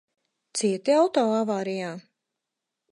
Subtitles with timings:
[0.61, 1.95] Cieti auto avārijā?